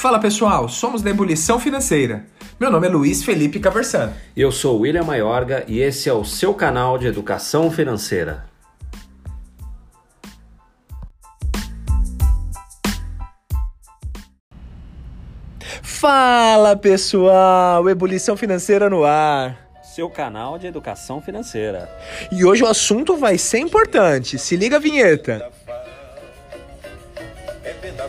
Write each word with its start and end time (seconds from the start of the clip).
Fala 0.00 0.20
pessoal, 0.20 0.68
somos 0.68 1.02
da 1.02 1.10
Ebulição 1.10 1.58
Financeira. 1.58 2.24
Meu 2.60 2.70
nome 2.70 2.86
é 2.86 2.88
Luiz 2.88 3.24
Felipe 3.24 3.58
Caversan. 3.58 4.12
Eu 4.36 4.52
sou 4.52 4.78
William 4.78 5.02
Maiorga 5.02 5.64
e 5.66 5.80
esse 5.80 6.08
é 6.08 6.12
o 6.12 6.24
seu 6.24 6.54
canal 6.54 6.96
de 6.96 7.08
educação 7.08 7.68
financeira. 7.68 8.44
Fala 15.82 16.76
pessoal, 16.76 17.90
Ebulição 17.90 18.36
Financeira 18.36 18.88
no 18.88 19.04
ar. 19.04 19.68
Seu 19.82 20.08
canal 20.08 20.60
de 20.60 20.68
educação 20.68 21.20
financeira. 21.20 21.90
E 22.30 22.44
hoje 22.44 22.62
o 22.62 22.68
assunto 22.68 23.16
vai 23.16 23.36
ser 23.36 23.58
importante. 23.58 24.38
Se 24.38 24.54
liga 24.54 24.76
a 24.76 24.78
vinheta. 24.78 25.50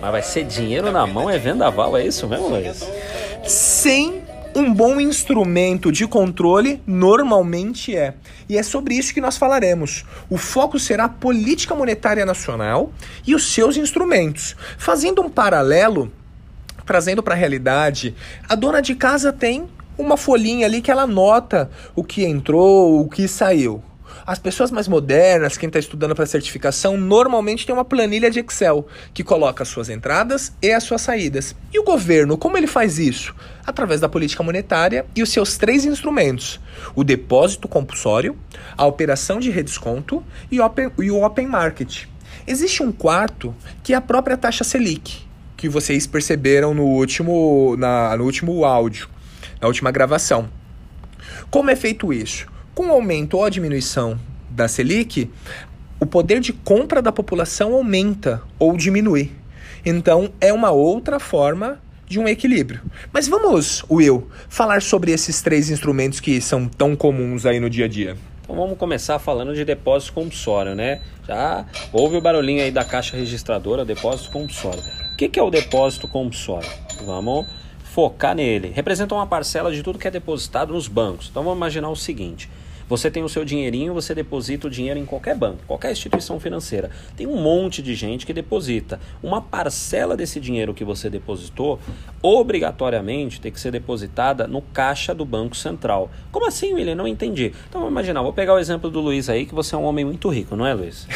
Mas 0.02 0.12
vai 0.12 0.22
ser 0.22 0.46
dinheiro 0.46 0.92
na 0.92 1.06
mão 1.06 1.30
é 1.30 1.38
vendaval, 1.38 1.98
é 1.98 2.06
isso 2.06 2.28
mesmo, 2.28 2.48
Luiz? 2.48 2.88
Sem 3.46 4.22
um 4.56 4.74
bom 4.74 5.00
instrumento 5.00 5.92
de 5.92 6.08
controle, 6.08 6.82
normalmente 6.88 7.96
é. 7.96 8.14
E 8.48 8.58
é 8.58 8.64
sobre 8.64 8.96
isso 8.96 9.14
que 9.14 9.22
nós 9.22 9.38
falaremos. 9.38 10.06
O 10.30 10.38
foco 10.38 10.80
será 10.80 11.06
a 11.06 11.10
política 11.10 11.76
monetária 11.76 12.26
nacional 12.26 12.92
e 13.28 13.36
os 13.36 13.54
seus 13.54 13.78
instrumentos. 13.78 14.56
Fazendo 14.78 15.22
um 15.22 15.30
paralelo, 15.30 16.12
trazendo 16.86 17.22
para 17.22 17.36
a 17.36 17.38
realidade, 17.38 18.16
a 18.48 18.56
dona 18.56 18.82
de 18.82 18.96
casa 18.96 19.32
tem 19.32 19.68
uma 19.98 20.18
folhinha 20.18 20.66
ali 20.66 20.82
que 20.82 20.90
ela 20.90 21.04
anota 21.04 21.70
o 21.96 22.04
que 22.04 22.26
entrou, 22.26 23.02
o 23.02 23.10
que 23.10 23.28
saiu. 23.28 23.84
As 24.26 24.40
pessoas 24.40 24.72
mais 24.72 24.88
modernas, 24.88 25.58
quem 25.58 25.68
está 25.68 25.80
estudando 25.80 26.16
para 26.16 26.26
certificação, 26.26 26.98
normalmente 26.98 27.66
tem 27.66 27.74
uma 27.74 27.86
planilha 27.86 28.30
de 28.30 28.40
Excel 28.40 28.88
que 29.14 29.24
coloca 29.24 29.64
as 29.64 29.70
suas 29.70 29.90
entradas 29.90 30.54
e 30.62 30.72
as 30.72 30.84
suas 30.84 31.02
saídas. 31.02 31.56
E 31.74 31.80
o 31.80 31.84
governo, 31.84 32.38
como 32.38 32.58
ele 32.58 32.68
faz 32.68 33.00
isso? 33.00 33.36
Através 33.66 34.02
da 34.02 34.10
política 34.10 34.44
monetária 34.44 35.06
e 35.16 35.24
os 35.24 35.30
seus 35.30 35.58
três 35.58 35.86
instrumentos: 35.86 36.60
o 36.96 37.04
depósito 37.04 37.68
compulsório, 37.68 38.38
a 38.78 38.86
operação 38.86 39.40
de 39.40 39.50
redesconto 39.50 40.24
e, 40.52 40.60
open, 40.60 40.92
e 41.00 41.12
o 41.12 41.24
open 41.24 41.48
market. 41.48 42.06
Existe 42.48 42.82
um 42.82 42.92
quarto 42.92 43.56
que 43.84 43.94
é 43.94 43.96
a 43.96 44.02
própria 44.02 44.38
taxa 44.38 44.64
Selic, 44.64 45.24
que 45.56 45.70
vocês 45.70 46.08
perceberam 46.08 46.74
no 46.74 46.84
último, 46.84 47.76
na, 47.78 48.16
no 48.18 48.24
último 48.24 48.64
áudio, 48.66 49.08
na 49.62 49.68
última 49.68 49.92
gravação. 49.92 50.50
Como 51.50 51.70
é 51.70 51.76
feito 51.76 52.14
isso? 52.14 52.48
Com 52.80 52.88
o 52.88 52.92
aumento 52.94 53.36
ou 53.36 53.44
a 53.44 53.50
diminuição 53.50 54.18
da 54.50 54.66
Selic, 54.70 55.30
o 56.00 56.06
poder 56.06 56.40
de 56.40 56.54
compra 56.54 57.02
da 57.02 57.12
população 57.12 57.74
aumenta 57.74 58.42
ou 58.58 58.78
diminui. 58.78 59.34
Então, 59.86 60.32
é 60.40 60.54
uma 60.54 60.72
outra 60.72 61.20
forma 61.20 61.82
de 62.08 62.18
um 62.22 62.26
equilíbrio. 62.26 62.80
Mas 63.12 63.28
vamos, 63.28 63.84
Will, 63.92 64.30
falar 64.48 64.82
sobre 64.82 65.12
esses 65.12 65.42
três 65.42 65.70
instrumentos 65.70 66.22
que 66.22 66.40
são 66.40 66.70
tão 66.70 66.96
comuns 66.96 67.46
aí 67.46 67.60
no 67.60 67.70
dia 67.70 67.84
a 67.84 67.88
dia. 67.90 68.16
Então 68.44 68.56
vamos 68.56 68.78
começar 68.78 69.20
falando 69.20 69.54
de 69.54 69.66
depósito 69.66 70.14
compulsório, 70.14 70.74
né? 70.74 71.02
Já 71.28 71.66
houve 71.92 72.16
o 72.16 72.22
barulhinho 72.22 72.64
aí 72.64 72.72
da 72.72 72.86
caixa 72.86 73.18
registradora, 73.18 73.84
depósito 73.84 74.32
compulsório. 74.32 74.82
O 75.12 75.18
que, 75.18 75.28
que 75.28 75.38
é 75.38 75.44
o 75.44 75.50
depósito 75.50 76.08
compulsório? 76.08 76.70
Vamos 77.06 77.46
focar 77.84 78.34
nele. 78.34 78.72
Representa 78.74 79.14
uma 79.14 79.28
parcela 79.28 79.70
de 79.70 79.84
tudo 79.84 80.00
que 80.00 80.08
é 80.08 80.12
depositado 80.12 80.72
nos 80.72 80.88
bancos. 80.88 81.28
Então 81.30 81.44
vamos 81.44 81.58
imaginar 81.58 81.90
o 81.90 81.96
seguinte: 81.98 82.50
você 82.90 83.12
tem 83.12 83.24
o 83.24 83.30
seu 83.30 83.46
dinheirinho, 83.46 83.94
você 83.94 84.16
deposita 84.16 84.66
o 84.66 84.70
dinheiro 84.70 85.00
em 85.00 85.06
qualquer 85.06 85.36
banco, 85.36 85.60
qualquer 85.68 85.92
instituição 85.92 86.40
financeira. 86.40 86.90
Tem 87.16 87.28
um 87.28 87.40
monte 87.40 87.84
de 87.84 87.94
gente 87.94 88.26
que 88.26 88.34
deposita. 88.34 89.00
Uma 89.22 89.40
parcela 89.40 90.18
desse 90.18 90.40
dinheiro 90.40 90.74
que 90.74 90.84
você 90.84 91.08
depositou, 91.08 91.80
obrigatoriamente 92.22 93.40
tem 93.40 93.52
que 93.52 93.60
ser 93.60 93.72
depositada 93.72 94.48
no 94.48 94.62
caixa 94.62 95.14
do 95.14 95.24
Banco 95.24 95.56
Central. 95.56 96.10
Como 96.32 96.48
assim, 96.48 96.74
William? 96.74 96.96
Não 96.96 97.08
entendi. 97.08 97.54
Então 97.70 97.82
vamos 97.82 97.92
imaginar, 97.92 98.24
vou 98.24 98.34
pegar 98.34 98.56
o 98.56 98.60
exemplo 98.60 98.90
do 98.90 99.00
Luiz 99.00 99.30
aí, 99.30 99.46
que 99.46 99.54
você 99.54 99.76
é 99.76 99.78
um 99.78 99.84
homem 99.84 100.04
muito 100.04 100.28
rico, 100.28 100.56
não 100.56 100.66
é, 100.66 100.74
Luiz? 100.74 101.08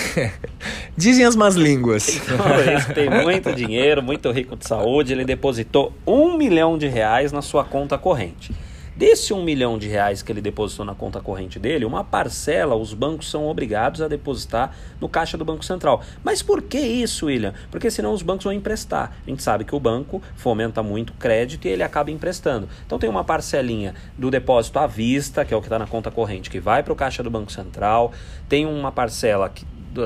Dizem 0.96 1.26
as 1.26 1.36
más 1.36 1.56
línguas. 1.56 2.22
Então, 2.34 2.48
Luiz 2.56 2.86
tem 2.88 3.10
muito 3.10 3.54
dinheiro, 3.54 4.02
muito 4.02 4.32
rico 4.32 4.56
de 4.56 4.68
saúde, 4.68 5.14
ele 5.14 5.26
depositou 5.26 5.94
um 6.06 6.38
milhão 6.38 6.78
de 6.78 6.88
reais 6.88 7.32
na 7.32 7.42
sua 7.42 7.64
conta 7.64 7.98
corrente. 7.98 8.52
Desse 8.96 9.34
um 9.34 9.44
milhão 9.44 9.80
de 9.80 9.88
reais 9.88 10.22
que 10.22 10.32
ele 10.32 10.40
depositou 10.40 10.86
na 10.86 10.94
conta 10.94 11.20
corrente 11.20 11.58
dele, 11.58 11.84
uma 11.84 12.04
parcela 12.04 12.76
os 12.76 12.94
bancos 12.94 13.30
são 13.30 13.48
obrigados 13.48 14.02
a 14.02 14.08
depositar 14.08 14.76
no 15.02 15.10
caixa 15.10 15.36
do 15.36 15.44
Banco 15.44 15.66
Central. 15.66 16.04
Mas 16.24 16.44
por 16.44 16.62
que 16.62 16.78
isso, 16.78 17.26
William? 17.26 17.56
Porque 17.72 17.90
senão 17.90 18.14
os 18.14 18.22
bancos 18.22 18.44
vão 18.44 18.54
emprestar. 18.54 19.12
A 19.26 19.30
gente 19.30 19.42
sabe 19.42 19.66
que 19.66 19.74
o 19.74 19.80
banco 19.80 20.22
fomenta 20.36 20.84
muito 20.84 21.12
crédito 21.14 21.66
e 21.66 21.70
ele 21.70 21.82
acaba 21.82 22.12
emprestando. 22.12 22.70
Então 22.86 23.00
tem 23.00 23.10
uma 23.10 23.24
parcelinha 23.24 23.96
do 24.16 24.30
depósito 24.30 24.78
à 24.78 24.86
vista, 24.86 25.44
que 25.44 25.56
é 25.56 25.58
o 25.58 25.62
que 25.62 25.66
está 25.66 25.80
na 25.80 25.88
conta 25.88 26.12
corrente, 26.12 26.50
que 26.50 26.60
vai 26.60 26.84
para 26.84 26.94
o 26.94 26.96
caixa 26.96 27.24
do 27.24 27.32
Banco 27.32 27.52
Central. 27.52 28.12
Tem 28.48 28.66
uma 28.68 28.92
parcela 28.92 29.50
que 29.50 29.66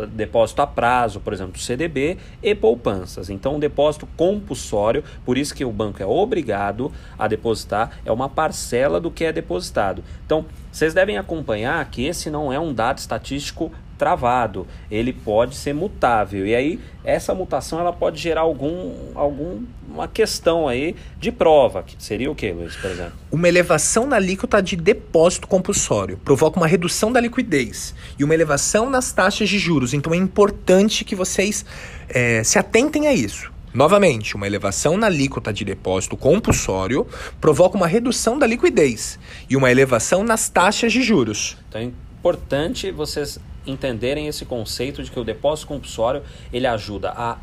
depósito 0.09 0.61
a 0.61 0.67
prazo, 0.67 1.19
por 1.19 1.33
exemplo, 1.33 1.59
CDB 1.59 2.17
e 2.41 2.53
poupanças. 2.53 3.29
Então, 3.29 3.55
um 3.55 3.59
depósito 3.59 4.07
compulsório, 4.17 5.03
por 5.25 5.37
isso 5.37 5.55
que 5.55 5.65
o 5.65 5.71
banco 5.71 6.01
é 6.01 6.05
obrigado 6.05 6.91
a 7.17 7.27
depositar, 7.27 7.99
é 8.05 8.11
uma 8.11 8.29
parcela 8.29 8.99
do 8.99 9.11
que 9.11 9.23
é 9.23 9.31
depositado. 9.31 10.03
Então, 10.25 10.45
vocês 10.71 10.93
devem 10.93 11.17
acompanhar 11.17 11.83
que 11.89 12.05
esse 12.05 12.29
não 12.29 12.51
é 12.51 12.59
um 12.59 12.73
dado 12.73 12.97
estatístico 12.99 13.71
travado, 13.97 14.67
ele 14.89 15.11
pode 15.11 15.55
ser 15.55 15.73
mutável. 15.73 16.45
E 16.45 16.55
aí 16.55 16.79
essa 17.03 17.33
mutação 17.33 17.79
ela 17.79 17.93
pode 17.93 18.19
gerar 18.19 18.41
algum 18.41 18.93
alguma 19.15 20.07
questão 20.07 20.67
aí 20.67 20.95
de 21.19 21.31
prova, 21.31 21.83
que 21.83 21.95
seria 21.97 22.29
o 22.29 22.35
que, 22.35 22.51
Luiz, 22.51 22.75
por 22.75 22.91
exemplo? 22.91 23.13
Uma 23.31 23.47
elevação 23.47 24.05
na 24.05 24.17
alíquota 24.17 24.61
de 24.61 24.75
depósito 24.75 25.47
compulsório 25.47 26.17
provoca 26.23 26.57
uma 26.57 26.67
redução 26.67 27.11
da 27.11 27.19
liquidez 27.19 27.95
e 28.19 28.23
uma 28.23 28.33
elevação 28.33 28.89
nas 28.89 29.11
taxas 29.11 29.49
de 29.49 29.57
juros. 29.57 29.93
Então 29.93 30.13
é 30.13 30.17
importante 30.17 31.03
que 31.03 31.15
vocês 31.15 31.65
é, 32.09 32.43
se 32.43 32.59
atentem 32.59 33.07
a 33.07 33.13
isso. 33.13 33.51
Novamente, 33.73 34.35
uma 34.35 34.47
elevação 34.47 34.97
na 34.97 35.05
alíquota 35.07 35.53
de 35.53 35.63
depósito 35.63 36.17
compulsório 36.17 37.05
provoca 37.39 37.77
uma 37.77 37.85
redução 37.85 38.39
da 38.39 38.47
liquidez 38.47 39.19
e 39.47 39.55
uma 39.55 39.69
elevação 39.69 40.23
nas 40.23 40.49
taxas 40.49 40.91
de 40.91 41.03
juros. 41.03 41.57
Então 41.69 41.81
é 41.81 41.83
importante 41.83 42.89
vocês 42.89 43.37
entenderem 43.67 44.27
esse 44.27 44.45
conceito 44.45 45.03
de 45.03 45.11
que 45.11 45.19
o 45.19 45.23
depósito 45.23 45.67
compulsório 45.67 46.23
ele 46.51 46.65
ajuda 46.65 47.11
a 47.11 47.37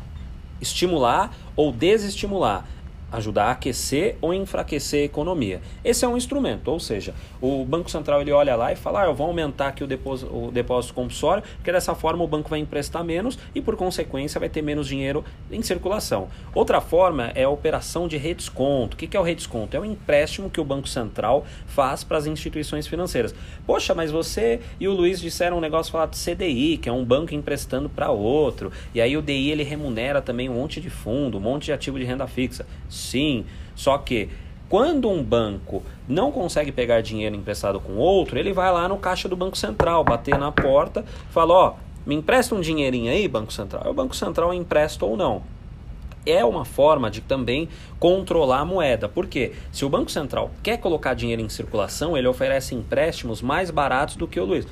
estimular 0.59 1.31
ou 1.55 1.71
desestimular 1.71 2.65
ajudar 3.11 3.45
a 3.45 3.51
aquecer 3.51 4.17
ou 4.21 4.33
enfraquecer 4.33 5.01
a 5.01 5.05
economia. 5.05 5.61
Esse 5.83 6.05
é 6.05 6.07
um 6.07 6.17
instrumento, 6.17 6.69
ou 6.69 6.79
seja, 6.79 7.13
o 7.41 7.63
Banco 7.65 7.89
Central 7.89 8.21
ele 8.21 8.31
olha 8.31 8.55
lá 8.55 8.71
e 8.71 8.75
fala, 8.75 9.03
ah, 9.03 9.05
eu 9.05 9.13
vou 9.13 9.27
aumentar 9.27 9.69
aqui 9.69 9.83
o 9.83 9.87
depósito, 9.87 10.35
o 10.35 10.51
depósito 10.51 10.93
compulsório, 10.93 11.43
porque 11.55 11.71
dessa 11.71 11.95
forma 11.95 12.23
o 12.23 12.27
banco 12.27 12.49
vai 12.49 12.59
emprestar 12.59 13.03
menos 13.03 13.37
e 13.53 13.61
por 13.61 13.75
consequência 13.75 14.39
vai 14.39 14.49
ter 14.49 14.61
menos 14.61 14.87
dinheiro 14.87 15.23
em 15.51 15.61
circulação. 15.61 16.27
Outra 16.53 16.81
forma 16.81 17.31
é 17.35 17.43
a 17.43 17.49
operação 17.49 18.07
de 18.07 18.17
redesconto. 18.17 18.95
O 18.95 18.97
que 18.97 19.15
é 19.15 19.19
o 19.19 19.23
redesconto? 19.23 19.75
É 19.75 19.79
o 19.79 19.85
empréstimo 19.85 20.49
que 20.49 20.59
o 20.59 20.65
Banco 20.65 20.87
Central 20.87 21.45
faz 21.67 22.03
para 22.03 22.17
as 22.17 22.25
instituições 22.25 22.87
financeiras. 22.87 23.33
Poxa, 23.65 23.93
mas 23.93 24.11
você 24.11 24.59
e 24.79 24.87
o 24.87 24.93
Luiz 24.93 25.19
disseram 25.19 25.57
um 25.57 25.61
negócio 25.61 25.91
falado 25.91 26.11
de 26.11 26.17
CDI, 26.17 26.77
que 26.77 26.89
é 26.89 26.91
um 26.91 27.03
banco 27.03 27.33
emprestando 27.33 27.89
para 27.89 28.09
outro, 28.09 28.71
e 28.93 29.01
aí 29.01 29.15
o 29.17 29.21
DI 29.21 29.51
ele 29.51 29.63
remunera 29.63 30.21
também 30.21 30.49
um 30.49 30.55
monte 30.55 30.81
de 30.81 30.89
fundo, 30.89 31.37
um 31.37 31.41
monte 31.41 31.65
de 31.65 31.73
ativo 31.73 31.97
de 31.99 32.05
renda 32.05 32.27
fixa. 32.27 32.65
Sim, 33.05 33.45
só 33.75 33.97
que 33.97 34.29
quando 34.67 35.09
um 35.09 35.23
banco 35.23 35.83
não 36.07 36.31
consegue 36.31 36.71
pegar 36.71 37.01
dinheiro 37.01 37.35
emprestado 37.35 37.79
com 37.79 37.93
outro, 37.93 38.37
ele 38.37 38.51
vai 38.51 38.71
lá 38.71 38.87
no 38.87 38.97
caixa 38.97 39.29
do 39.29 39.35
Banco 39.35 39.57
Central, 39.57 40.03
bater 40.03 40.37
na 40.37 40.51
porta, 40.51 41.05
fala: 41.29 41.53
Ó, 41.53 41.73
me 42.05 42.15
empresta 42.15 42.55
um 42.55 42.61
dinheirinho 42.61 43.11
aí, 43.11 43.27
Banco 43.27 43.53
Central. 43.53 43.89
O 43.89 43.93
Banco 43.93 44.15
Central 44.15 44.53
empresta 44.53 45.05
ou 45.05 45.15
não 45.15 45.43
é 46.25 46.43
uma 46.43 46.65
forma 46.65 47.09
de 47.09 47.21
também 47.21 47.69
controlar 47.99 48.59
a 48.59 48.65
moeda. 48.65 49.07
Porque 49.07 49.53
se 49.71 49.85
o 49.85 49.89
Banco 49.89 50.11
Central 50.11 50.51
quer 50.63 50.77
colocar 50.77 51.13
dinheiro 51.13 51.41
em 51.41 51.49
circulação, 51.49 52.17
ele 52.17 52.27
oferece 52.27 52.73
empréstimos 52.73 53.41
mais 53.41 53.69
baratos 53.69 54.15
do 54.15 54.27
que 54.27 54.39
o 54.39 54.45
Luiz, 54.45 54.67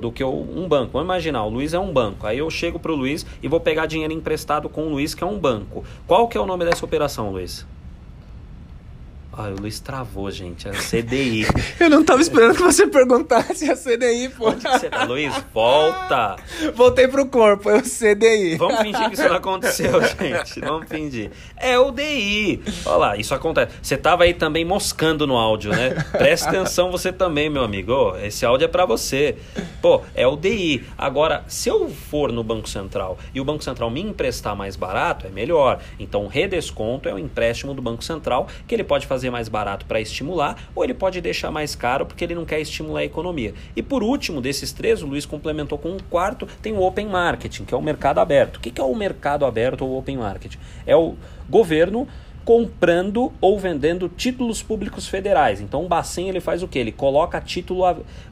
do 0.00 0.12
que 0.12 0.22
um 0.22 0.68
banco. 0.68 0.92
Vamos 0.92 1.06
imaginar, 1.06 1.44
o 1.44 1.48
Luiz 1.48 1.72
é 1.74 1.78
um 1.78 1.92
banco. 1.92 2.26
Aí 2.26 2.38
eu 2.38 2.50
chego 2.50 2.78
para 2.78 2.92
o 2.92 2.96
Luiz 2.96 3.24
e 3.42 3.48
vou 3.48 3.60
pegar 3.60 3.86
dinheiro 3.86 4.12
emprestado 4.12 4.68
com 4.68 4.86
o 4.86 4.90
Luiz, 4.90 5.14
que 5.14 5.24
é 5.24 5.26
um 5.26 5.38
banco. 5.38 5.84
Qual 6.06 6.28
que 6.28 6.36
é 6.36 6.40
o 6.40 6.46
nome 6.46 6.64
dessa 6.64 6.84
operação, 6.84 7.30
Luiz? 7.30 7.66
Ai, 9.40 9.52
o 9.52 9.60
Luiz 9.60 9.78
travou, 9.78 10.28
gente. 10.32 10.68
É 10.68 10.72
CDI. 10.72 11.46
Eu 11.78 11.88
não 11.88 12.02
tava 12.04 12.20
esperando 12.20 12.56
que 12.56 12.62
você 12.62 12.88
perguntasse 12.88 13.70
a 13.70 13.76
CDI, 13.76 14.30
pô. 14.30 14.48
Onde 14.48 14.62
você 14.62 14.90
tá? 14.90 15.04
Luiz, 15.04 15.32
volta! 15.54 16.34
Voltei 16.74 17.06
pro 17.06 17.24
corpo, 17.24 17.70
é 17.70 17.76
o 17.76 17.82
CDI. 17.82 18.56
Vamos 18.56 18.80
fingir 18.80 19.08
que 19.08 19.14
isso 19.14 19.28
não 19.28 19.36
aconteceu, 19.36 19.92
gente. 20.02 20.58
Vamos 20.58 20.88
fingir. 20.88 21.30
É 21.56 21.78
o 21.78 21.92
DI. 21.92 22.60
Olha 22.84 22.96
lá, 22.96 23.16
isso 23.16 23.32
acontece. 23.32 23.76
Você 23.80 23.96
tava 23.96 24.24
aí 24.24 24.34
também 24.34 24.64
moscando 24.64 25.24
no 25.24 25.36
áudio, 25.36 25.70
né? 25.70 25.90
Presta 26.10 26.48
atenção 26.48 26.90
você 26.90 27.12
também, 27.12 27.48
meu 27.48 27.62
amigo. 27.62 27.92
Ô, 27.92 28.16
esse 28.16 28.44
áudio 28.44 28.64
é 28.64 28.68
para 28.68 28.86
você. 28.86 29.36
Pô, 29.80 30.02
é 30.16 30.26
o 30.26 30.34
DI. 30.34 30.84
Agora, 30.98 31.44
se 31.46 31.68
eu 31.68 31.88
for 31.88 32.32
no 32.32 32.42
Banco 32.42 32.68
Central 32.68 33.16
e 33.32 33.40
o 33.40 33.44
Banco 33.44 33.62
Central 33.62 33.88
me 33.88 34.00
emprestar 34.00 34.56
mais 34.56 34.74
barato, 34.74 35.28
é 35.28 35.30
melhor. 35.30 35.78
Então, 35.96 36.26
redesconto 36.26 37.08
é 37.08 37.14
o 37.14 37.18
empréstimo 37.20 37.72
do 37.72 37.80
Banco 37.80 38.02
Central 38.02 38.48
que 38.66 38.74
ele 38.74 38.82
pode 38.82 39.06
fazer 39.06 39.27
mais 39.30 39.48
barato 39.48 39.86
para 39.86 40.00
estimular 40.00 40.70
ou 40.74 40.84
ele 40.84 40.94
pode 40.94 41.20
deixar 41.20 41.50
mais 41.50 41.74
caro 41.74 42.06
porque 42.06 42.24
ele 42.24 42.34
não 42.34 42.44
quer 42.44 42.60
estimular 42.60 43.00
a 43.00 43.04
economia. 43.04 43.54
E 43.74 43.82
por 43.82 44.02
último, 44.02 44.40
desses 44.40 44.72
três, 44.72 45.02
o 45.02 45.06
Luiz 45.06 45.26
complementou 45.26 45.78
com 45.78 45.90
um 45.90 45.98
quarto, 46.10 46.46
tem 46.62 46.72
o 46.72 46.82
Open 46.82 47.06
Marketing, 47.06 47.64
que 47.64 47.74
é 47.74 47.76
o 47.76 47.82
mercado 47.82 48.18
aberto. 48.18 48.56
O 48.56 48.60
que 48.60 48.80
é 48.80 48.84
o 48.84 48.94
mercado 48.94 49.44
aberto 49.44 49.84
ou 49.84 49.98
Open 49.98 50.16
Marketing? 50.16 50.58
É 50.86 50.96
o 50.96 51.14
governo 51.48 52.06
comprando 52.48 53.30
ou 53.42 53.58
vendendo 53.58 54.08
títulos 54.08 54.62
públicos 54.62 55.06
federais. 55.06 55.60
Então 55.60 55.84
o 55.84 55.86
Bacen 55.86 56.30
ele 56.30 56.40
faz 56.40 56.62
o 56.62 56.66
que? 56.66 56.78
Ele 56.78 56.90
coloca 56.90 57.38
título 57.42 57.82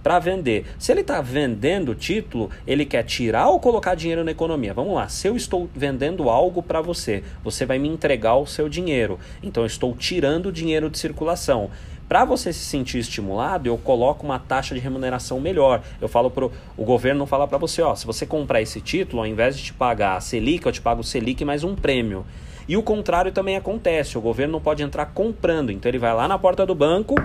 para 0.02 0.18
vender. 0.18 0.64
Se 0.78 0.90
ele 0.90 1.02
está 1.02 1.20
vendendo 1.20 1.94
título, 1.94 2.48
ele 2.66 2.86
quer 2.86 3.02
tirar 3.02 3.48
ou 3.48 3.60
colocar 3.60 3.94
dinheiro 3.94 4.24
na 4.24 4.30
economia. 4.30 4.72
Vamos 4.72 4.94
lá, 4.94 5.06
se 5.06 5.28
eu 5.28 5.36
estou 5.36 5.68
vendendo 5.74 6.30
algo 6.30 6.62
para 6.62 6.80
você, 6.80 7.22
você 7.44 7.66
vai 7.66 7.78
me 7.78 7.88
entregar 7.88 8.36
o 8.36 8.46
seu 8.46 8.70
dinheiro. 8.70 9.20
Então 9.42 9.62
eu 9.64 9.66
estou 9.66 9.94
tirando 9.94 10.50
dinheiro 10.50 10.88
de 10.88 10.98
circulação. 10.98 11.70
Para 12.08 12.24
você 12.24 12.52
se 12.52 12.60
sentir 12.60 12.98
estimulado, 12.98 13.66
eu 13.66 13.76
coloco 13.76 14.24
uma 14.24 14.38
taxa 14.38 14.74
de 14.74 14.80
remuneração 14.80 15.40
melhor. 15.40 15.82
Eu 16.00 16.08
falo 16.08 16.30
pro 16.30 16.52
o 16.76 16.84
governo 16.84 17.18
não 17.18 17.26
fala 17.26 17.48
para 17.48 17.58
você, 17.58 17.82
ó, 17.82 17.96
se 17.96 18.06
você 18.06 18.24
comprar 18.24 18.62
esse 18.62 18.80
título, 18.80 19.22
ao 19.22 19.26
invés 19.26 19.56
de 19.56 19.64
te 19.64 19.72
pagar 19.72 20.16
a 20.16 20.20
Selic, 20.20 20.64
eu 20.64 20.72
te 20.72 20.80
pago 20.80 21.00
o 21.00 21.04
Selic 21.04 21.44
mais 21.44 21.64
um 21.64 21.74
prêmio. 21.74 22.24
E 22.68 22.76
o 22.76 22.82
contrário 22.82 23.32
também 23.32 23.56
acontece. 23.56 24.16
O 24.16 24.20
governo 24.20 24.52
não 24.52 24.60
pode 24.60 24.82
entrar 24.84 25.06
comprando. 25.06 25.70
Então 25.70 25.90
ele 25.90 25.98
vai 25.98 26.14
lá 26.14 26.28
na 26.28 26.38
porta 26.38 26.64
do 26.64 26.74
banco, 26.74 27.16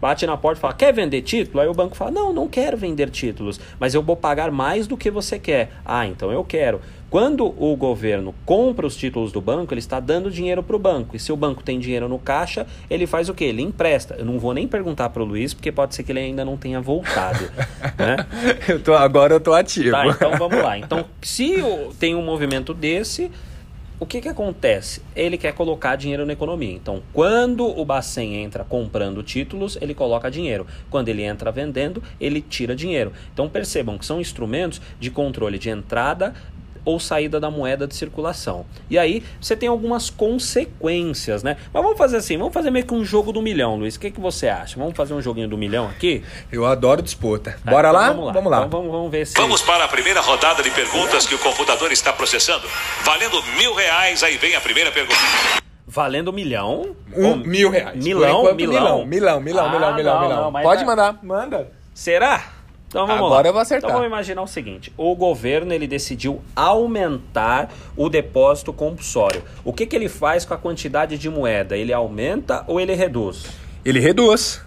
bate 0.00 0.26
na 0.26 0.36
porta 0.36 0.58
e 0.58 0.60
fala: 0.60 0.74
Quer 0.74 0.92
vender 0.92 1.22
título? 1.22 1.60
Aí 1.60 1.68
o 1.68 1.74
banco 1.74 1.96
fala: 1.96 2.10
Não, 2.10 2.30
não 2.30 2.46
quero 2.46 2.76
vender 2.76 3.08
títulos, 3.08 3.58
mas 3.80 3.94
eu 3.94 4.02
vou 4.02 4.16
pagar 4.16 4.50
mais 4.50 4.86
do 4.86 4.98
que 4.98 5.10
você 5.10 5.38
quer. 5.38 5.70
Ah, 5.84 6.06
então 6.06 6.30
eu 6.30 6.44
quero. 6.44 6.80
Quando 7.14 7.46
o 7.46 7.76
governo 7.76 8.34
compra 8.44 8.84
os 8.84 8.96
títulos 8.96 9.30
do 9.30 9.40
banco, 9.40 9.72
ele 9.72 9.78
está 9.78 10.00
dando 10.00 10.32
dinheiro 10.32 10.64
para 10.64 10.74
o 10.74 10.80
banco. 10.80 11.14
E 11.14 11.20
se 11.20 11.30
o 11.30 11.36
banco 11.36 11.62
tem 11.62 11.78
dinheiro 11.78 12.08
no 12.08 12.18
caixa, 12.18 12.66
ele 12.90 13.06
faz 13.06 13.28
o 13.28 13.34
quê? 13.34 13.44
Ele 13.44 13.62
empresta. 13.62 14.16
Eu 14.18 14.24
não 14.24 14.36
vou 14.36 14.52
nem 14.52 14.66
perguntar 14.66 15.10
para 15.10 15.22
o 15.22 15.24
Luiz, 15.24 15.54
porque 15.54 15.70
pode 15.70 15.94
ser 15.94 16.02
que 16.02 16.10
ele 16.10 16.18
ainda 16.18 16.44
não 16.44 16.56
tenha 16.56 16.80
voltado. 16.80 17.48
né? 17.96 18.16
eu 18.66 18.82
tô, 18.82 18.94
agora 18.94 19.32
eu 19.32 19.38
tô 19.38 19.54
ativo. 19.54 19.92
Tá, 19.92 20.08
então 20.08 20.32
vamos 20.36 20.58
lá. 20.58 20.76
Então, 20.76 21.04
se 21.22 21.54
tem 22.00 22.16
um 22.16 22.22
movimento 22.24 22.74
desse, 22.74 23.30
o 24.00 24.04
que, 24.04 24.20
que 24.20 24.28
acontece? 24.28 25.00
Ele 25.14 25.38
quer 25.38 25.54
colocar 25.54 25.94
dinheiro 25.94 26.26
na 26.26 26.32
economia. 26.32 26.74
Então, 26.74 27.00
quando 27.12 27.64
o 27.64 27.84
Bacen 27.84 28.42
entra 28.42 28.64
comprando 28.64 29.22
títulos, 29.22 29.78
ele 29.80 29.94
coloca 29.94 30.28
dinheiro. 30.28 30.66
Quando 30.90 31.10
ele 31.10 31.22
entra 31.22 31.52
vendendo, 31.52 32.02
ele 32.20 32.40
tira 32.40 32.74
dinheiro. 32.74 33.12
Então, 33.32 33.48
percebam 33.48 33.96
que 33.96 34.04
são 34.04 34.20
instrumentos 34.20 34.82
de 34.98 35.12
controle 35.12 35.60
de 35.60 35.70
entrada 35.70 36.34
ou 36.84 37.00
saída 37.00 37.40
da 37.40 37.50
moeda 37.50 37.86
de 37.86 37.94
circulação. 37.94 38.64
E 38.90 38.98
aí 38.98 39.22
você 39.40 39.56
tem 39.56 39.68
algumas 39.68 40.10
consequências, 40.10 41.42
né? 41.42 41.56
Mas 41.72 41.82
vamos 41.82 41.98
fazer 41.98 42.16
assim, 42.18 42.36
vamos 42.36 42.52
fazer 42.52 42.70
meio 42.70 42.84
que 42.86 42.94
um 42.94 43.04
jogo 43.04 43.32
do 43.32 43.40
milhão, 43.42 43.76
Luiz. 43.76 43.96
O 43.96 44.00
que, 44.00 44.10
que 44.10 44.20
você 44.20 44.48
acha? 44.48 44.78
Vamos 44.78 44.96
fazer 44.96 45.14
um 45.14 45.20
joguinho 45.22 45.48
do 45.48 45.56
milhão 45.58 45.86
aqui? 45.88 46.22
Eu 46.52 46.66
adoro 46.66 47.02
disputa. 47.02 47.56
Ah, 47.66 47.70
Bora 47.70 47.88
então 47.88 48.00
lá? 48.00 48.08
Vamos 48.08 48.26
lá. 48.26 48.32
Vamos 48.32 48.50
lá. 48.50 48.58
Então 48.58 48.68
vamos, 48.70 48.92
vamos 48.92 49.10
ver 49.10 49.26
se. 49.26 49.34
Vamos 49.36 49.62
para 49.62 49.84
a 49.84 49.88
primeira 49.88 50.20
rodada 50.20 50.62
de 50.62 50.70
perguntas 50.70 51.26
que 51.26 51.34
o 51.34 51.38
computador 51.38 51.90
está 51.92 52.12
processando. 52.12 52.66
Valendo 53.04 53.42
mil 53.58 53.74
reais, 53.74 54.22
aí 54.22 54.36
vem 54.36 54.54
a 54.54 54.60
primeira 54.60 54.90
pergunta. 54.92 55.18
Valendo 55.86 56.32
milhão? 56.32 56.96
Um, 57.14 57.36
mil 57.36 57.70
reais. 57.70 58.02
Milão? 58.02 58.54
Milão, 58.54 58.54
milão, 58.54 59.06
milão, 59.06 59.40
milão, 59.40 59.66
Ah, 59.66 59.70
milão, 59.70 59.94
milão, 59.94 60.14
não, 60.14 60.28
milão. 60.28 60.50
não, 60.50 60.62
Pode 60.62 60.84
mas- 60.84 60.86
mandar. 60.86 61.18
Manda. 61.22 61.70
Será? 61.94 62.42
Então 62.94 63.08
vamos 63.08 63.26
Agora 63.26 63.42
lá. 63.42 63.48
eu 63.48 63.52
vou 63.52 63.60
acertar. 63.60 63.90
Então 63.90 63.98
vamos 63.98 64.06
imaginar 64.06 64.42
o 64.42 64.46
seguinte: 64.46 64.92
o 64.96 65.16
governo 65.16 65.74
ele 65.74 65.84
decidiu 65.84 66.40
aumentar 66.54 67.68
o 67.96 68.08
depósito 68.08 68.72
compulsório. 68.72 69.42
O 69.64 69.72
que, 69.72 69.84
que 69.84 69.96
ele 69.96 70.08
faz 70.08 70.44
com 70.44 70.54
a 70.54 70.56
quantidade 70.56 71.18
de 71.18 71.28
moeda? 71.28 71.76
Ele 71.76 71.92
aumenta 71.92 72.62
ou 72.68 72.80
ele 72.80 72.94
reduz? 72.94 73.46
Ele 73.84 73.98
reduz. 73.98 74.62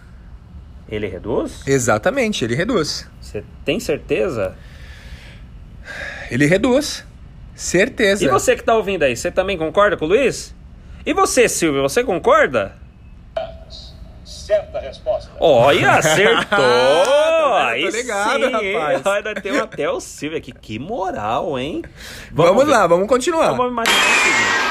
Ele 0.89 1.07
reduz? 1.07 1.65
Exatamente, 1.65 2.43
ele 2.43 2.53
reduz. 2.53 3.09
Você 3.21 3.45
tem 3.63 3.79
certeza? 3.79 4.57
Ele 6.29 6.47
reduz. 6.47 7.05
Certeza. 7.55 8.25
E 8.25 8.27
você 8.27 8.55
que 8.55 8.61
está 8.61 8.75
ouvindo 8.75 9.03
aí, 9.03 9.15
você 9.15 9.31
também 9.31 9.57
concorda 9.57 9.95
com 9.95 10.03
o 10.03 10.09
Luiz? 10.09 10.53
E 11.05 11.13
você, 11.13 11.47
Silvio, 11.47 11.81
você 11.81 12.03
concorda? 12.03 12.75
Certa 14.25 14.81
resposta. 14.81 15.31
Olha, 15.39 15.91
acertou! 15.91 16.57
Tá 17.77 17.85
aí 17.85 17.91
Tô 17.91 17.97
ligado, 17.97 18.45
sim, 18.45 18.73
rapaz. 18.73 19.01
Olha, 19.05 19.35
tem 19.41 19.57
até 19.59 19.89
o 19.89 19.99
Silvio 19.99 20.37
aqui. 20.37 20.51
Que 20.51 20.79
moral, 20.79 21.57
hein? 21.59 21.83
Vamos, 22.31 22.65
ver. 22.65 22.71
lá, 22.71 22.87
vamos 22.87 23.07
continuar. 23.07 23.51
Vamos 23.51 23.71
imaginar 23.71 23.97
o 23.97 24.23
seguinte. 24.23 24.67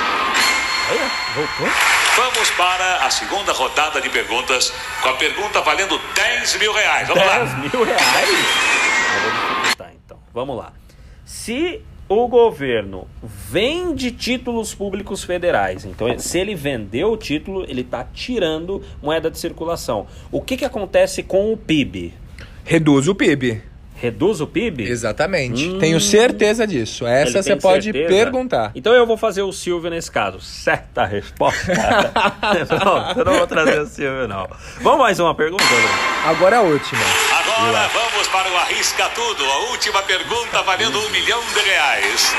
Olha, 0.90 1.10
voltou. 1.34 1.96
Vamos 2.16 2.50
para 2.52 3.04
a 3.04 3.10
segunda 3.10 3.52
rodada 3.52 4.00
de 4.00 4.08
perguntas, 4.08 4.72
com 5.02 5.08
a 5.10 5.12
pergunta 5.14 5.60
valendo 5.60 6.00
10 6.14 6.58
mil 6.58 6.72
reais. 6.72 7.08
Vamos 7.08 7.22
10 7.22 7.34
lá. 7.34 7.56
mil 7.56 7.84
reais? 7.84 8.28
Eu 9.14 9.22
vou 9.22 9.30
dificultar 9.30 9.92
então. 9.92 10.18
Vamos 10.32 10.56
lá. 10.56 10.72
Se 11.24 11.82
o 12.08 12.28
governo 12.28 13.06
vende 13.22 14.12
títulos 14.12 14.72
públicos 14.74 15.24
federais, 15.24 15.84
então 15.84 16.18
se 16.18 16.38
ele 16.38 16.54
vendeu 16.54 17.12
o 17.12 17.16
título, 17.16 17.64
ele 17.68 17.80
está 17.80 18.04
tirando 18.04 18.82
moeda 19.02 19.30
de 19.30 19.38
circulação. 19.38 20.06
O 20.30 20.40
que, 20.40 20.56
que 20.56 20.64
acontece 20.64 21.22
com 21.22 21.52
o 21.52 21.56
PIB? 21.56 22.14
Reduz 22.68 23.06
o 23.06 23.14
PIB. 23.14 23.62
Reduz 23.94 24.40
o 24.40 24.46
PIB? 24.46 24.90
Exatamente. 24.90 25.68
Hum. 25.68 25.78
Tenho 25.78 26.00
certeza 26.00 26.66
disso. 26.66 27.06
Essa 27.06 27.40
você 27.40 27.54
pode 27.54 27.84
certeza? 27.84 28.08
perguntar. 28.08 28.72
Então 28.74 28.92
eu 28.92 29.06
vou 29.06 29.16
fazer 29.16 29.42
o 29.42 29.52
Silvio 29.52 29.88
nesse 29.88 30.10
caso. 30.10 30.40
Certa 30.40 31.04
resposta. 31.04 31.72
não, 32.84 33.12
eu 33.12 33.24
não 33.24 33.34
vou 33.34 33.46
trazer 33.46 33.78
o 33.78 33.86
Silvio, 33.86 34.26
não. 34.26 34.48
Vamos 34.80 34.98
mais 34.98 35.20
uma 35.20 35.32
pergunta, 35.32 35.62
Lu? 35.62 36.28
Agora 36.28 36.58
a 36.58 36.60
última. 36.62 37.00
Agora 37.38 37.86
vamos 37.86 38.26
para 38.26 38.50
o 38.50 38.56
Arrisca 38.56 39.08
Tudo. 39.10 39.44
A 39.44 39.70
última 39.70 40.02
pergunta 40.02 40.60
valendo 40.64 40.98
um 40.98 41.10
milhão 41.10 41.40
de 41.54 41.60
reais. 41.60 42.34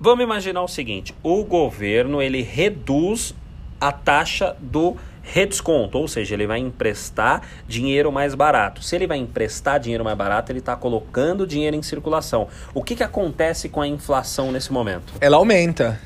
Vamos 0.00 0.24
imaginar 0.24 0.62
o 0.62 0.68
seguinte: 0.68 1.14
o 1.22 1.44
governo 1.44 2.22
ele 2.22 2.40
reduz 2.40 3.34
a 3.82 3.90
taxa 3.90 4.56
do 4.60 4.96
redesconto, 5.24 5.98
ou 5.98 6.06
seja, 6.06 6.34
ele 6.34 6.46
vai 6.46 6.60
emprestar 6.60 7.42
dinheiro 7.66 8.12
mais 8.12 8.32
barato. 8.32 8.82
Se 8.82 8.94
ele 8.94 9.08
vai 9.08 9.18
emprestar 9.18 9.80
dinheiro 9.80 10.04
mais 10.04 10.16
barato, 10.16 10.52
ele 10.52 10.60
está 10.60 10.76
colocando 10.76 11.46
dinheiro 11.46 11.74
em 11.74 11.82
circulação. 11.82 12.46
O 12.72 12.82
que, 12.82 12.94
que 12.94 13.02
acontece 13.02 13.68
com 13.68 13.80
a 13.80 13.88
inflação 13.88 14.52
nesse 14.52 14.72
momento? 14.72 15.12
Ela 15.20 15.36
aumenta. 15.36 16.00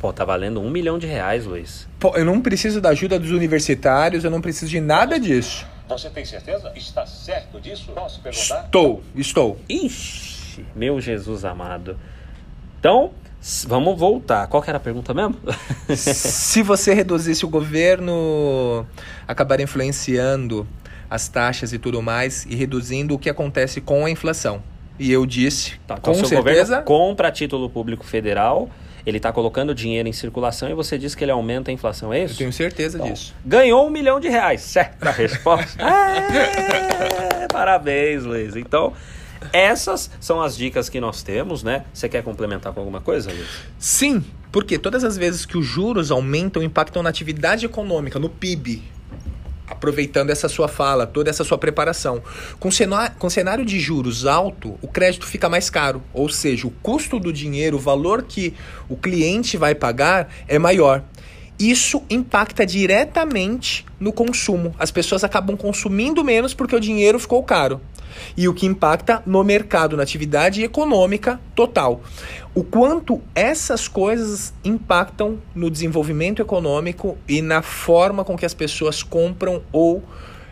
Pô, 0.00 0.12
tá 0.12 0.24
valendo 0.24 0.60
um 0.60 0.70
milhão 0.70 0.96
de 0.96 1.06
reais, 1.08 1.44
Luiz. 1.44 1.88
Pô, 1.98 2.14
eu 2.16 2.24
não 2.24 2.40
preciso 2.40 2.80
da 2.80 2.90
ajuda 2.90 3.18
dos 3.18 3.32
universitários, 3.32 4.22
eu 4.22 4.30
não 4.30 4.40
preciso 4.40 4.70
de 4.70 4.80
nada 4.80 5.18
disso. 5.18 5.66
Você 5.88 6.08
tem 6.10 6.24
certeza? 6.24 6.72
Está 6.76 7.04
certo 7.04 7.60
disso? 7.60 7.90
Posso 7.92 8.20
perguntar? 8.20 8.64
Estou, 8.64 9.02
estou. 9.14 9.58
Ixi, 9.68 10.64
meu 10.74 11.00
Jesus 11.00 11.44
amado. 11.44 11.96
Então, 12.78 13.12
vamos 13.66 13.98
voltar. 13.98 14.46
Qual 14.48 14.62
que 14.62 14.70
era 14.70 14.78
a 14.78 14.80
pergunta 14.80 15.12
mesmo? 15.14 15.36
Se 15.96 16.62
você 16.62 16.92
reduzisse 16.94 17.44
o 17.44 17.48
governo, 17.48 18.86
acabar 19.26 19.60
influenciando 19.60 20.66
as 21.08 21.28
taxas 21.28 21.72
e 21.72 21.78
tudo 21.78 22.02
mais 22.02 22.44
e 22.48 22.54
reduzindo 22.56 23.14
o 23.14 23.18
que 23.18 23.30
acontece 23.30 23.80
com 23.80 24.04
a 24.04 24.10
inflação. 24.10 24.62
E 24.98 25.12
eu 25.12 25.24
disse, 25.26 25.78
Tá, 25.86 25.96
então 26.00 26.14
com 26.14 26.18
seu 26.18 26.26
certeza, 26.42 26.80
compra 26.82 27.30
título 27.30 27.68
público 27.68 28.04
federal, 28.04 28.68
ele 29.04 29.18
está 29.18 29.30
colocando 29.30 29.74
dinheiro 29.74 30.08
em 30.08 30.12
circulação 30.12 30.68
e 30.70 30.74
você 30.74 30.96
diz 30.98 31.14
que 31.14 31.22
ele 31.22 31.30
aumenta 31.30 31.70
a 31.70 31.74
inflação, 31.74 32.12
é 32.12 32.22
eu 32.22 32.24
isso? 32.24 32.38
tenho 32.38 32.52
certeza 32.52 32.96
Então, 32.98 33.12
disso. 33.12 33.34
Ganhou 33.44 33.86
um 33.86 33.90
milhão 33.90 34.18
de 34.18 34.28
reais, 34.28 34.62
certa 34.62 35.10
resposta. 35.10 35.78
É, 35.86 37.46
parabéns, 37.48 38.24
Luiz. 38.24 38.56
Então, 38.56 38.92
essas 39.52 40.10
são 40.20 40.40
as 40.40 40.56
dicas 40.56 40.88
que 40.88 41.00
nós 41.00 41.22
temos, 41.22 41.62
né? 41.62 41.84
Você 41.92 42.08
quer 42.08 42.22
complementar 42.22 42.72
com 42.72 42.80
alguma 42.80 43.00
coisa, 43.00 43.30
Luiz? 43.30 43.46
Sim, 43.78 44.24
porque 44.52 44.78
todas 44.78 45.04
as 45.04 45.16
vezes 45.16 45.44
que 45.44 45.56
os 45.58 45.66
juros 45.66 46.10
aumentam, 46.10 46.62
impactam 46.62 47.02
na 47.02 47.10
atividade 47.10 47.66
econômica, 47.66 48.18
no 48.18 48.28
PIB. 48.28 48.82
Aproveitando 49.68 50.30
essa 50.30 50.48
sua 50.48 50.68
fala, 50.68 51.06
toda 51.08 51.28
essa 51.28 51.42
sua 51.42 51.58
preparação. 51.58 52.22
Com, 52.60 52.70
cena- 52.70 53.10
com 53.10 53.28
cenário 53.28 53.64
de 53.64 53.80
juros 53.80 54.24
alto, 54.24 54.78
o 54.80 54.86
crédito 54.86 55.26
fica 55.26 55.48
mais 55.48 55.68
caro. 55.68 56.02
Ou 56.14 56.28
seja, 56.28 56.68
o 56.68 56.70
custo 56.70 57.18
do 57.18 57.32
dinheiro, 57.32 57.76
o 57.76 57.80
valor 57.80 58.22
que 58.22 58.54
o 58.88 58.96
cliente 58.96 59.56
vai 59.56 59.74
pagar 59.74 60.32
é 60.46 60.56
maior. 60.56 61.02
Isso 61.58 62.02
impacta 62.10 62.66
diretamente 62.66 63.86
no 63.98 64.12
consumo. 64.12 64.74
As 64.78 64.90
pessoas 64.90 65.24
acabam 65.24 65.56
consumindo 65.56 66.22
menos 66.22 66.52
porque 66.52 66.76
o 66.76 66.80
dinheiro 66.80 67.18
ficou 67.18 67.42
caro. 67.42 67.80
E 68.36 68.48
o 68.48 68.54
que 68.54 68.66
impacta 68.66 69.22
no 69.26 69.42
mercado, 69.44 69.96
na 69.96 70.02
atividade 70.02 70.62
econômica 70.62 71.40
total. 71.54 72.00
O 72.54 72.64
quanto 72.64 73.20
essas 73.34 73.88
coisas 73.88 74.54
impactam 74.64 75.38
no 75.54 75.70
desenvolvimento 75.70 76.40
econômico 76.40 77.18
e 77.28 77.42
na 77.42 77.60
forma 77.60 78.24
com 78.24 78.36
que 78.36 78.46
as 78.46 78.54
pessoas 78.54 79.02
compram 79.02 79.62
ou 79.70 80.02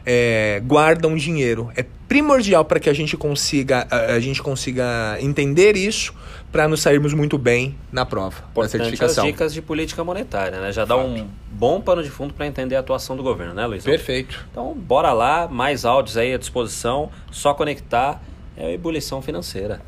é, 0.04 0.60
guardam 0.66 1.16
dinheiro. 1.16 1.70
É 1.76 1.84
primordial 2.08 2.64
para 2.64 2.78
que 2.78 2.88
a 2.88 2.92
gente 2.92 3.16
consiga 3.16 3.86
a, 3.90 4.14
a 4.14 4.20
gente 4.20 4.42
consiga 4.42 5.16
entender 5.20 5.76
isso 5.76 6.14
para 6.52 6.68
nos 6.68 6.80
sairmos 6.82 7.12
muito 7.12 7.36
bem 7.36 7.76
na 7.90 8.06
prova, 8.06 8.44
na 8.56 8.68
certificação. 8.68 9.24
as 9.24 9.30
dicas 9.32 9.52
de 9.52 9.60
política 9.60 10.04
monetária, 10.04 10.60
né? 10.60 10.70
Já 10.70 10.84
dá 10.84 10.96
um 10.96 11.26
bom 11.50 11.80
pano 11.80 12.02
de 12.02 12.10
fundo 12.10 12.32
para 12.32 12.46
entender 12.46 12.76
a 12.76 12.80
atuação 12.80 13.16
do 13.16 13.22
governo, 13.22 13.54
né, 13.54 13.66
Luiz? 13.66 13.82
Perfeito. 13.82 14.46
Então, 14.52 14.72
bora 14.72 15.12
lá, 15.12 15.48
mais 15.48 15.84
áudios 15.84 16.16
aí 16.16 16.32
à 16.32 16.38
disposição, 16.38 17.10
só 17.30 17.52
conectar. 17.54 18.22
É 18.56 18.66
a 18.66 18.72
ebulição 18.72 19.20
financeira. 19.20 19.80